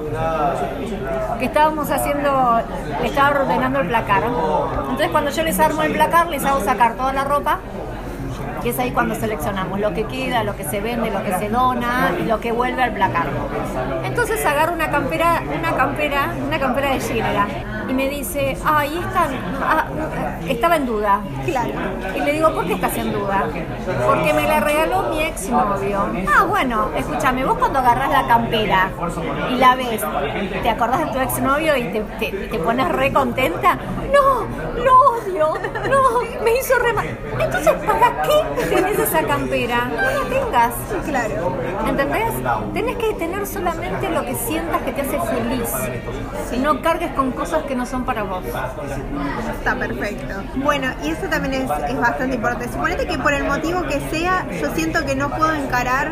que 1.39 1.45
estábamos 1.45 1.89
haciendo, 1.89 2.61
estaba 3.03 3.41
ordenando 3.41 3.79
el 3.79 3.87
placar. 3.87 4.23
Entonces 4.23 5.09
cuando 5.09 5.31
yo 5.31 5.43
les 5.43 5.59
armo 5.59 5.83
el 5.83 5.93
placar, 5.93 6.27
les 6.27 6.43
hago 6.43 6.61
sacar 6.61 6.95
toda 6.95 7.13
la 7.13 7.23
ropa 7.23 7.59
y 8.63 8.69
es 8.69 8.79
ahí 8.79 8.91
cuando 8.91 9.15
seleccionamos 9.15 9.79
lo 9.79 9.93
que 9.93 10.05
queda, 10.05 10.43
lo 10.43 10.55
que 10.55 10.63
se 10.63 10.79
vende, 10.81 11.09
lo 11.09 11.23
que 11.23 11.33
se 11.37 11.49
dona 11.49 12.13
y 12.19 12.23
lo 12.23 12.39
que 12.39 12.51
vuelve 12.51 12.83
al 12.83 12.93
placar. 12.93 13.27
Entonces 14.03 14.45
agarro 14.45 14.73
una 14.73 14.89
campera, 14.89 15.43
una 15.57 15.75
campera, 15.75 16.33
una 16.47 16.59
campera 16.59 16.93
de 16.93 16.99
Ginela 16.99 17.47
y 17.91 17.93
me 17.93 18.07
dice, 18.07 18.57
ay, 18.65 18.99
esta 18.99 19.27
ah, 19.61 19.85
estaba 20.47 20.77
en 20.77 20.85
duda. 20.85 21.21
Claro. 21.45 21.71
Y 22.15 22.19
le 22.21 22.33
digo, 22.33 22.53
¿por 22.53 22.65
qué 22.65 22.73
estás 22.73 22.95
en 22.97 23.11
duda? 23.11 23.45
Porque 24.05 24.33
me 24.33 24.43
la 24.47 24.59
regaló 24.61 25.09
mi 25.09 25.21
exnovio. 25.21 26.07
Ah, 26.33 26.45
bueno, 26.45 26.89
escúchame, 26.95 27.43
vos 27.43 27.57
cuando 27.57 27.79
agarras 27.79 28.11
la 28.11 28.27
campera 28.27 28.91
y 29.51 29.55
la 29.55 29.75
ves, 29.75 30.01
¿te 30.63 30.69
acordás 30.69 31.05
de 31.05 31.11
tu 31.11 31.19
exnovio 31.19 31.75
y 31.75 31.83
te, 31.85 32.01
te, 32.29 32.59
pones 32.59 32.87
re 32.89 33.11
contenta? 33.11 33.77
No, 34.13 34.45
lo 34.81 35.00
no, 35.41 36.43
me 36.43 36.57
hizo 36.57 36.77
re 36.79 36.93
mal. 36.93 37.17
Entonces, 37.39 37.73
¿para 37.85 38.21
qué 38.21 38.65
tenés 38.69 38.99
esa 38.99 39.23
campera? 39.23 39.85
No 39.85 39.95
la 39.95 40.29
tengas. 40.29 40.73
Claro. 41.05 41.57
¿Entendés? 41.87 42.33
Tenés 42.73 42.97
que 42.97 43.13
tener 43.13 43.47
solamente 43.47 44.09
lo 44.09 44.23
que 44.25 44.35
sientas 44.35 44.81
que 44.83 44.91
te 44.91 45.01
hace 45.01 45.19
feliz. 45.19 45.69
Si 46.49 46.57
no 46.57 46.81
cargues 46.81 47.11
con 47.13 47.31
cosas 47.31 47.63
que 47.63 47.75
no 47.75 47.85
son 47.85 48.05
para 48.05 48.23
vos. 48.23 48.43
Está 48.45 49.75
perfecto. 49.75 50.35
Bueno, 50.55 50.87
y 51.03 51.09
eso 51.09 51.27
también 51.27 51.53
es, 51.53 51.71
es 51.89 51.97
bastante 51.97 52.35
importante. 52.35 52.71
Suponete 52.71 53.07
que 53.07 53.17
por 53.17 53.33
el 53.33 53.45
motivo 53.45 53.83
que 53.83 53.99
sea, 54.09 54.45
yo 54.61 54.73
siento 54.75 55.05
que 55.05 55.15
no 55.15 55.29
puedo 55.29 55.53
encarar, 55.53 56.11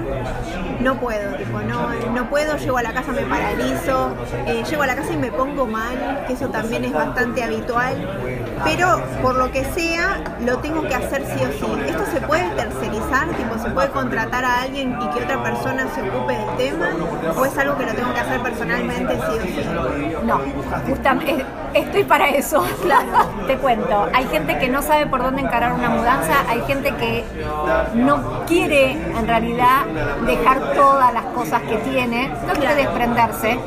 no 0.79 0.99
puedo, 0.99 1.35
tipo, 1.37 1.59
no, 1.61 1.89
no 2.11 2.29
puedo, 2.29 2.57
llego 2.57 2.77
a 2.77 2.83
la 2.83 2.93
casa, 2.93 3.11
me 3.11 3.23
paralizo, 3.23 4.13
eh, 4.45 4.63
llego 4.69 4.83
a 4.83 4.87
la 4.87 4.95
casa 4.95 5.13
y 5.13 5.17
me 5.17 5.31
pongo 5.31 5.65
mal, 5.65 6.25
que 6.27 6.33
eso 6.33 6.49
también 6.49 6.85
es 6.85 6.93
bastante 6.93 7.43
habitual, 7.43 8.48
pero 8.63 9.01
por 9.21 9.35
lo 9.35 9.51
que 9.51 9.63
sea, 9.65 10.21
lo 10.45 10.57
tengo 10.59 10.81
que 10.83 10.95
hacer 10.95 11.25
sí 11.25 11.43
o 11.43 11.51
sí. 11.51 11.89
Esto 11.89 12.05
se 12.11 12.21
puede 12.21 12.49
tercerizar, 12.51 13.27
tipo, 13.29 13.57
se 13.57 13.69
puede 13.71 13.89
contratar 13.89 14.45
a 14.45 14.61
alguien 14.61 14.97
y 15.01 15.07
que 15.09 15.23
otra 15.23 15.41
persona 15.43 15.87
se 15.93 16.01
ocupe 16.09 16.33
del 16.33 16.57
tema, 16.57 16.89
o 17.35 17.45
es 17.45 17.57
algo 17.57 17.77
que 17.77 17.85
lo 17.85 17.93
tengo 17.93 18.13
que 18.13 18.19
hacer 18.19 18.41
personalmente 18.41 19.13
sí 19.15 19.37
o 19.37 19.41
sí. 19.41 20.15
No, 20.23 20.39
justamente 20.87 21.45
estoy 21.73 22.03
para 22.03 22.29
eso. 22.29 22.65
Te 23.47 23.57
cuento, 23.57 24.07
hay 24.13 24.25
gente 24.27 24.57
que 24.57 24.67
no 24.69 24.81
sabe 24.81 25.05
por 25.07 25.21
dónde 25.21 25.41
encarar 25.41 25.73
una 25.73 25.89
mudanza, 25.89 26.33
hay 26.47 26.61
gente 26.61 26.93
que 26.95 27.23
no 27.95 28.45
quiere 28.45 28.91
en 28.91 29.27
realidad 29.27 29.85
dejar 30.25 30.73
todas 30.73 31.13
las 31.13 31.25
cosas 31.25 31.61
que 31.63 31.77
tiene, 31.77 32.31
no 32.47 32.53
quiere 32.53 32.75
desprenderse 32.75 33.59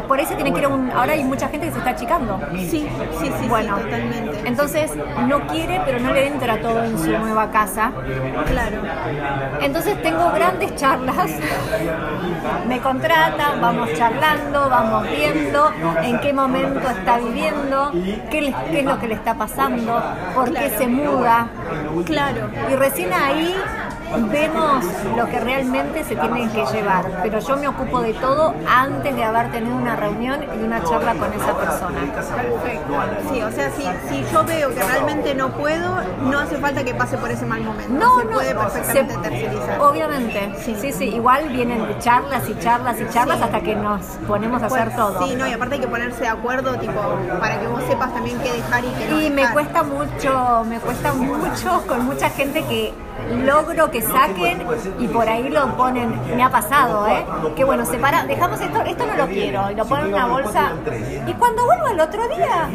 por 0.00 0.20
eso 0.20 0.34
tiene 0.34 0.52
que 0.52 0.60
ir 0.60 0.64
a 0.64 0.68
un. 0.68 0.90
Ahora 0.90 1.12
hay 1.12 1.24
mucha 1.24 1.48
gente 1.48 1.66
que 1.66 1.72
se 1.72 1.78
está 1.78 1.90
achicando. 1.90 2.40
Sí, 2.52 2.88
sí, 3.20 3.32
sí, 3.40 3.48
bueno, 3.48 3.76
totalmente. 3.76 4.40
Entonces 4.44 4.90
no 5.28 5.46
quiere, 5.46 5.80
pero 5.84 6.00
no 6.00 6.12
le 6.12 6.26
entra 6.26 6.60
todo 6.60 6.82
en 6.84 6.98
su 6.98 7.10
nueva 7.10 7.50
casa. 7.50 7.92
Claro. 8.46 8.78
Entonces 9.60 10.00
tengo 10.02 10.30
grandes 10.32 10.74
charlas. 10.76 11.30
Me 12.66 12.80
contrata, 12.80 13.54
vamos 13.60 13.92
charlando, 13.94 14.68
vamos 14.68 15.06
viendo 15.10 15.70
en 16.02 16.20
qué 16.20 16.32
momento 16.32 16.88
está 16.88 17.18
viviendo, 17.18 17.92
qué, 18.30 18.54
es 18.72 18.84
lo 18.84 18.98
que 18.98 19.08
le 19.08 19.14
está 19.14 19.34
pasando, 19.34 20.02
por 20.34 20.52
qué 20.52 20.70
se 20.70 20.86
muda. 20.86 21.48
Claro. 22.06 22.48
Y 22.70 22.76
recién 22.76 23.12
ahí 23.12 23.54
vemos 24.30 24.84
lo 25.16 25.26
que 25.28 25.40
realmente 25.40 26.04
se 26.04 26.16
tiene 26.16 26.50
que 26.50 26.64
llevar, 26.66 27.20
pero 27.22 27.38
yo 27.40 27.56
me 27.56 27.68
ocupo 27.68 28.00
de 28.00 28.14
todo 28.14 28.54
antes 28.68 29.14
de 29.14 29.24
haber 29.24 29.50
tenido 29.50 29.76
una 29.76 29.96
reunión 29.96 30.44
y 30.58 30.64
una 30.64 30.82
charla 30.82 31.14
con 31.14 31.32
esa 31.32 31.56
persona. 31.56 32.00
Perfecto. 32.00 32.92
Sí, 33.32 33.42
o 33.42 33.50
sea, 33.50 33.70
si, 33.70 33.82
si 34.08 34.32
yo 34.32 34.44
veo 34.44 34.74
que 34.74 34.82
realmente 34.82 35.34
no 35.34 35.50
puedo, 35.50 36.00
no 36.22 36.38
hace 36.38 36.56
falta 36.56 36.84
que 36.84 36.94
pase 36.94 37.16
por 37.18 37.30
ese 37.30 37.46
mal 37.46 37.62
momento. 37.62 37.92
No, 37.92 38.20
se 38.20 38.26
puede 38.26 38.54
perfectamente 38.54 39.16
tercerizar. 39.16 39.80
Obviamente, 39.80 40.54
sí. 40.58 40.76
sí, 40.80 40.92
sí, 40.92 41.04
igual 41.06 41.48
vienen 41.48 41.98
charlas 41.98 42.48
y 42.48 42.58
charlas 42.58 43.00
y 43.00 43.08
charlas 43.08 43.40
hasta 43.40 43.60
que 43.60 43.74
nos 43.74 44.02
ponemos 44.26 44.62
a 44.62 44.66
hacer 44.66 44.84
pues, 44.84 44.96
todo. 44.96 45.26
Sí, 45.26 45.34
no, 45.36 45.46
y 45.46 45.52
aparte 45.52 45.76
hay 45.76 45.80
que 45.80 45.88
ponerse 45.88 46.20
de 46.20 46.28
acuerdo, 46.28 46.76
tipo, 46.78 47.00
para 47.40 47.60
que 47.60 47.66
vos 47.66 47.82
sepas 47.88 48.12
también 48.12 48.38
qué 48.40 48.52
dejar 48.52 48.84
y 48.84 48.88
qué 48.88 49.08
no. 49.08 49.20
Y 49.20 49.30
me 49.30 49.50
cuesta 49.50 49.82
mucho, 49.82 50.64
me 50.68 50.78
cuesta 50.78 51.12
mucho 51.12 51.84
con 51.86 52.06
mucha 52.06 52.30
gente 52.30 52.64
que 52.64 52.92
logro 53.44 53.90
que 53.90 54.01
saquen 54.02 54.62
y 54.98 55.08
por 55.08 55.28
ahí 55.28 55.48
lo 55.48 55.76
ponen, 55.76 56.20
me 56.34 56.42
ha 56.42 56.50
pasado, 56.50 57.06
¿eh? 57.08 57.24
Que 57.56 57.64
bueno, 57.64 57.84
separa, 57.84 58.24
dejamos 58.24 58.60
esto, 58.60 58.82
esto 58.82 59.06
no 59.06 59.14
lo 59.14 59.26
quiero, 59.26 59.70
y 59.70 59.74
lo 59.74 59.84
ponen 59.84 60.06
en 60.06 60.14
una 60.14 60.26
bolsa. 60.26 60.72
Y 61.26 61.32
cuando 61.34 61.64
vuelvo 61.64 61.86
al 61.86 62.00
otro 62.00 62.28
día, 62.28 62.68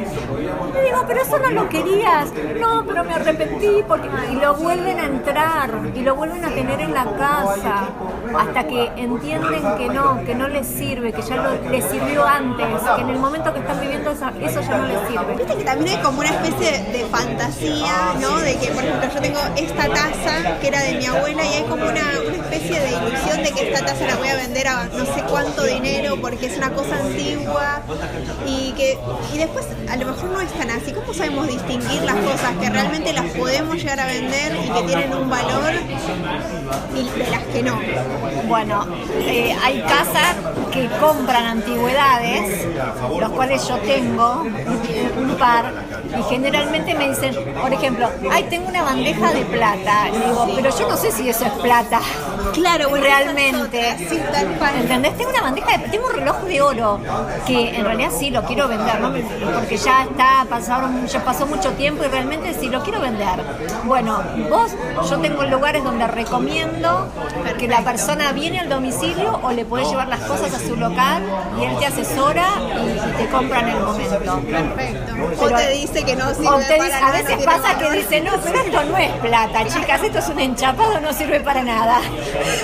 le 0.74 0.82
digo, 0.84 1.04
pero 1.08 1.22
eso 1.22 1.40
no 1.40 1.50
lo 1.52 1.70
querías. 1.70 2.32
No, 2.60 2.84
pero 2.86 3.04
me 3.04 3.14
arrepentí 3.14 3.84
porque. 3.88 4.10
Y 4.32 4.36
lo 4.36 4.54
vuelven 4.56 5.00
a 5.00 5.06
entrar, 5.06 5.70
y 5.94 6.02
lo 6.02 6.16
vuelven 6.16 6.46
a 6.46 6.50
tener 6.50 6.80
en 6.80 6.94
la 6.94 7.06
casa, 7.06 7.90
hasta 8.38 8.68
que 8.68 8.92
entienden 8.96 9.64
que 9.78 9.90
no, 9.90 10.24
que 10.26 10.36
no 10.36 10.48
les 10.48 10.68
sirve, 10.68 11.12
que 11.12 11.22
ya 11.22 11.36
lo, 11.38 11.70
les 11.70 11.84
sirvió 11.86 12.26
antes, 12.26 12.66
que 12.96 13.02
en 13.02 13.10
el 13.10 13.20
momento 13.20 13.54
que 13.54 13.60
están 13.60 13.80
viviendo 13.80 14.12
eso, 14.12 14.28
eso 14.42 14.62
ya 14.62 14.78
no 14.78 14.88
les 14.88 15.08
sirve. 15.08 15.36
Viste 15.36 15.56
que 15.56 15.64
también 15.64 15.98
hay 15.98 16.04
como 16.04 16.20
una 16.20 16.30
especie 16.30 16.84
de 16.92 17.06
fantasía, 17.06 18.14
¿no? 18.22 18.38
De 18.38 18.58
que, 18.58 18.68
por 18.68 18.84
ejemplo, 18.84 19.10
yo 19.14 19.22
tengo 19.22 19.40
esta 19.56 19.88
taza 19.88 20.60
que 20.60 20.68
era 20.68 20.82
de 20.82 20.96
mi 20.96 21.06
abuela 21.06 21.17
y 21.26 21.40
hay 21.40 21.64
como 21.64 21.86
una, 21.86 22.12
especie 22.34 22.80
de 22.80 22.90
ilusión 22.90 23.44
de 23.44 23.52
que 23.52 23.72
esta 23.72 23.86
taza 23.86 24.06
la 24.06 24.16
voy 24.18 24.28
a 24.28 24.36
vender 24.36 24.68
a 24.68 24.86
no 24.86 25.06
sé 25.06 25.24
cuánto 25.30 25.64
dinero 25.64 26.18
porque 26.22 26.46
es 26.46 26.58
una 26.58 26.72
cosa 26.72 26.98
antigua 26.98 27.82
y 28.46 28.72
que 28.74 28.98
y 29.34 29.38
después 29.38 29.66
a 29.90 29.96
lo 29.96 30.06
mejor 30.08 30.30
no 30.30 30.42
es 30.42 30.52
tan 30.54 30.70
así. 30.70 30.92
¿Cómo 30.92 31.14
sabemos 31.14 31.48
distinguir 31.48 32.02
las 32.04 32.16
cosas 32.16 32.56
que 32.60 32.70
realmente 32.70 33.14
las 33.14 33.26
podemos 33.32 33.76
llegar 33.76 34.00
a 34.00 34.06
vender 34.06 34.56
y 34.64 34.70
que 34.70 34.82
tienen 34.84 35.14
un 35.14 35.30
valor 35.30 35.74
y 36.96 37.20
de 37.20 37.32
las 37.32 37.44
que 37.44 37.64
no? 37.64 37.80
Bueno, 38.48 38.88
eh, 39.20 39.56
hay 39.62 39.82
casas 39.82 40.36
que 40.78 40.88
compran 41.00 41.46
antigüedades, 41.46 42.68
los 43.20 43.32
cuales 43.32 43.68
yo 43.68 43.78
tengo 43.80 44.44
un 44.44 45.36
par, 45.38 45.74
y 46.18 46.24
generalmente 46.24 46.94
me 46.94 47.10
dicen, 47.10 47.36
por 47.60 47.74
ejemplo, 47.74 48.10
ay, 48.32 48.44
tengo 48.50 48.68
una 48.68 48.84
bandeja 48.84 49.34
de 49.34 49.46
plata. 49.46 50.06
pero 50.56 50.70
yo 50.78 50.88
no 50.88 50.98
sé 50.98 51.12
si 51.12 51.30
eso 51.30 51.46
es 51.46 51.52
plata. 51.54 52.00
Claro, 52.54 52.90
bueno, 52.90 53.06
realmente. 53.06 53.96
sí, 54.10 54.20
tal 54.32 54.48
cual. 54.58 54.76
¿Entendés? 54.78 55.18
Tengo 55.18 55.30
una 55.32 55.42
bandeja 55.42 55.78
de, 55.78 55.90
tengo 55.90 56.08
un 56.08 56.14
reloj 56.14 56.38
de 56.44 56.62
oro 56.62 57.00
que 57.46 57.76
en 57.76 57.86
realidad 57.86 58.12
sí 58.18 58.30
lo 58.30 58.44
quiero 58.44 58.68
vender, 58.68 59.00
¿no? 59.00 59.12
porque 59.56 59.78
ya 59.78 60.04
está, 60.04 60.46
pasaron, 60.50 61.06
ya 61.08 61.24
pasó 61.24 61.46
mucho 61.46 61.72
tiempo 61.74 62.04
y 62.04 62.08
realmente 62.08 62.54
sí 62.60 62.70
lo 62.70 62.82
quiero 62.84 63.00
vender. 63.00 63.40
Bueno, 63.86 64.22
vos, 64.50 64.72
yo 65.10 65.18
tengo 65.20 65.44
lugares 65.44 65.84
donde 65.84 66.08
recomiendo 66.08 67.08
que 67.58 67.68
la 67.68 67.82
persona 67.82 68.32
viene 68.32 68.60
al 68.60 68.70
domicilio 68.70 69.40
o 69.44 69.52
le 69.52 69.66
puede 69.66 69.86
llevar 69.86 70.08
las 70.08 70.22
cosas 70.22 70.54
a 70.54 70.60
su 70.60 70.76
local 70.76 71.24
y 71.60 71.64
él 71.66 71.78
te 71.80 71.86
asesora 71.86 72.48
y, 72.60 73.18
te 73.18 73.28
compra 73.30 73.62
en 73.62 73.70
el 73.70 73.80
momento. 73.80 74.20
Perfecto. 74.20 75.14
O 75.40 75.46
Pero- 75.46 75.58
te 75.58 75.70
dice 75.72 76.04
que 76.04 76.16
no 76.16 76.34
sirve 76.34 76.48
O 76.50 76.58
te 76.58 76.74
dice- 76.76 76.90
para 76.90 77.08
a 77.08 77.12
veces 77.12 77.46
pasa 77.46 77.78
que 77.78 77.92
dice, 77.92 78.22
no, 78.22 78.32
pero 78.44 78.60
esto 78.60 78.84
no 78.84 78.98
es 78.98 79.12
plata, 79.14 79.66
chicas, 79.68 80.04
esto 80.04 80.20
es 80.20 80.30
un 80.30 80.40
enchapado, 80.40 81.00
no 81.00 81.14
sirve 81.14 81.40
para 81.40 81.64
nada. 81.64 82.00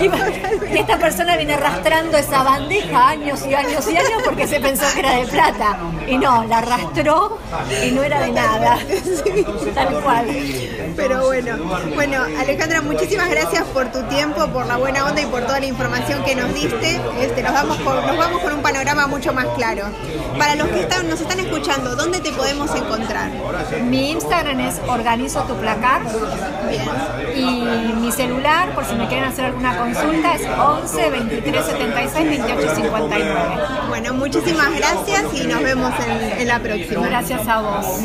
Y, 0.01 0.77
esta 0.77 0.97
persona 0.97 1.37
viene 1.37 1.53
arrastrando 1.53 2.17
esa 2.17 2.43
bandeja 2.43 3.09
años 3.09 3.45
y 3.47 3.53
años 3.53 3.87
y 3.89 3.97
años 3.97 4.21
porque 4.25 4.47
se 4.47 4.59
pensó 4.59 4.85
que 4.93 4.99
era 4.99 5.15
de 5.17 5.27
plata. 5.27 5.77
Y 6.07 6.17
no, 6.17 6.43
la 6.45 6.57
arrastró 6.59 7.37
y 7.83 7.91
no 7.91 8.03
era 8.03 8.21
de 8.21 8.31
nada. 8.31 8.77
Tal 9.75 10.01
cual. 10.01 10.27
Pero 10.95 11.25
bueno, 11.25 11.57
bueno, 11.95 12.23
Alejandra, 12.39 12.81
muchísimas 12.81 13.29
gracias 13.29 13.63
por 13.65 13.91
tu 13.91 14.01
tiempo, 14.03 14.47
por 14.47 14.65
la 14.65 14.77
buena 14.77 15.05
onda 15.05 15.21
y 15.21 15.25
por 15.25 15.41
toda 15.41 15.59
la 15.59 15.65
información 15.65 16.23
que 16.23 16.35
nos 16.35 16.53
diste. 16.53 16.99
Este, 17.19 17.41
nos, 17.41 17.53
vamos 17.53 17.77
con, 17.77 17.95
nos 18.05 18.17
vamos 18.17 18.41
con 18.41 18.53
un 18.53 18.61
panorama 18.61 19.07
mucho 19.07 19.33
más 19.33 19.47
claro. 19.55 19.85
Para 20.37 20.55
los 20.55 20.67
que 20.67 20.81
están, 20.81 21.09
nos 21.09 21.21
están 21.21 21.39
escuchando, 21.39 21.95
¿dónde 21.95 22.19
te 22.19 22.31
podemos 22.31 22.73
encontrar? 22.75 23.31
Mi 23.83 24.11
Instagram 24.11 24.59
es 24.59 24.79
organizo 24.87 25.41
tu 25.43 25.55
placar 25.55 26.01
Bien. 26.69 26.87
y 27.35 27.93
mi 27.93 28.11
celular, 28.11 28.73
por 28.73 28.85
si 28.85 28.95
me 28.95 29.07
quieren 29.07 29.25
hacer 29.25 29.45
alguna 29.45 29.77
consulta, 29.77 30.35
es 30.35 30.47
11 30.47 31.09
23 31.09 31.65
76 31.65 32.29
28 32.29 32.75
59. 32.75 33.35
Bueno, 33.89 34.13
muchísimas 34.13 34.75
gracias 34.75 35.23
y 35.33 35.47
nos 35.47 35.61
vemos 35.61 35.92
en, 35.99 36.41
en 36.41 36.47
la 36.47 36.59
próxima. 36.59 37.07
Gracias 37.07 37.47
a 37.47 37.61
vos. 37.61 38.03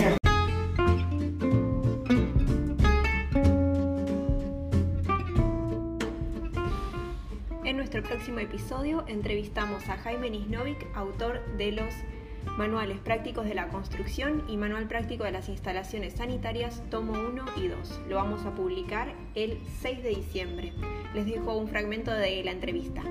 En 7.65 7.77
nuestro 7.77 8.03
próximo 8.03 8.39
episodio 8.39 9.05
entrevistamos 9.07 9.89
a 9.89 9.99
Jaime 9.99 10.31
Nisnovic, 10.31 10.87
autor 10.95 11.45
de 11.57 11.73
los 11.73 11.95
Manuales 12.57 12.99
Prácticos 12.99 13.45
de 13.45 13.55
la 13.55 13.69
Construcción 13.69 14.43
y 14.49 14.57
Manual 14.57 14.89
Práctico 14.89 15.25
de 15.25 15.33
las 15.33 15.49
Instalaciones 15.49 16.15
Sanitarias, 16.15 16.83
tomo 16.91 17.13
1 17.13 17.45
y 17.57 17.69
2. 17.69 18.01
Lo 18.09 18.17
vamos 18.17 18.45
a 18.47 18.55
publicar 18.55 19.13
el 19.35 19.59
6 19.81 20.03
de 20.03 20.09
diciembre. 20.11 20.73
Les 21.15 21.27
dejo 21.27 21.57
un 21.57 21.69
fragmento 21.69 22.11
de 22.11 22.43
la 22.43 22.53
entrevista. 22.53 23.03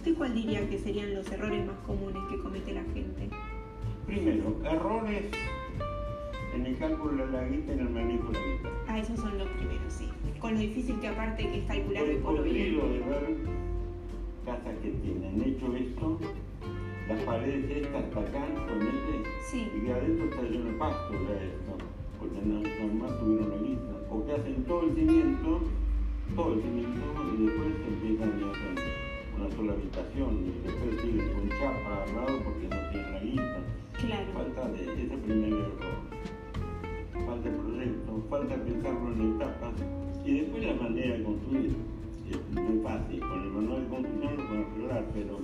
¿Usted 0.00 0.14
cuál 0.16 0.34
diría 0.34 0.66
que 0.66 0.78
serían 0.78 1.12
los 1.12 1.30
errores 1.30 1.66
más 1.66 1.76
comunes 1.86 2.22
que 2.30 2.38
comete 2.38 2.72
la 2.72 2.80
gente? 2.84 3.28
Primero, 4.06 4.56
errores 4.64 5.24
en 6.54 6.64
el 6.64 6.78
cálculo 6.78 7.26
de 7.26 7.32
la 7.32 7.44
guita 7.46 7.72
y 7.72 7.74
en 7.74 7.80
el 7.80 7.90
manejo 7.90 8.28
de 8.28 8.32
la 8.32 8.46
guita. 8.46 8.68
Ah, 8.88 8.98
esos 8.98 9.20
son 9.20 9.36
los 9.36 9.46
primeros, 9.48 9.92
sí. 9.92 10.08
Con 10.40 10.54
lo 10.54 10.60
difícil 10.60 10.98
que 11.00 11.08
aparte 11.08 11.42
que 11.42 11.58
es 11.58 11.66
calcular 11.66 12.02
por 12.22 12.32
hoy. 12.32 12.48
podido 12.48 12.88
de 12.88 12.98
ver 12.98 13.36
casas 14.46 14.74
que 14.82 14.88
tienen 14.88 15.42
hecho 15.44 15.76
esto, 15.76 16.18
las 17.06 17.22
paredes 17.24 17.70
estas 17.70 18.02
hasta 18.04 18.20
acá, 18.20 18.46
ponele, 18.70 19.28
Sí. 19.50 19.68
y 19.76 19.80
que 19.84 19.92
adentro 19.92 20.24
está 20.30 20.42
lleno 20.44 20.64
de 20.64 20.72
pasto 20.78 21.12
ya 21.12 21.42
esto, 21.44 21.76
porque 22.18 22.40
no, 22.42 22.62
jamás 22.62 23.20
tuvieron 23.20 23.50
la 23.50 23.56
guita. 23.58 23.92
O 24.10 24.24
que 24.24 24.32
hacen 24.32 24.64
todo 24.64 24.80
el 24.80 24.94
cimiento, 24.94 25.60
todo 26.34 26.54
el 26.54 26.62
cimiento, 26.62 27.00
y 27.34 27.44
después 27.44 27.68
empiezan 27.86 28.40
y 28.40 28.44
hacen 28.44 29.09
una 29.36 29.48
sola 29.56 29.72
habitación, 29.72 30.30
y 30.44 30.50
después 30.66 31.00
siguen 31.00 31.28
con 31.32 31.48
chapa 31.50 32.02
al 32.02 32.14
lado 32.16 32.38
porque 32.44 32.68
no 32.68 32.90
tienen 32.90 33.12
la 33.12 33.20
guita. 33.20 33.60
Claro. 34.00 34.32
Falta 34.34 34.68
de 34.68 34.82
ese 34.82 35.16
primer 35.16 35.52
error. 35.52 35.98
Falta 37.26 37.48
el 37.48 37.54
proyecto, 37.54 38.22
falta 38.30 38.54
pensarlo 38.56 39.12
en 39.12 39.34
etapas 39.36 39.74
y 40.24 40.40
después 40.40 40.64
la 40.64 40.74
manera 40.74 41.16
de 41.16 41.22
construir. 41.24 41.76
Es 42.30 42.60
muy 42.60 42.78
fácil, 42.82 43.20
con 43.20 43.42
el 43.42 43.50
manual 43.50 43.82
de 43.82 43.88
construcción 43.88 44.36
lo 44.36 44.46
pueden 44.46 44.64
arreglar, 44.64 45.04
pero 45.14 45.38